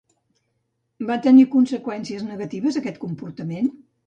[1.09, 3.73] Va tenir conseqüències negatives aquest comportament?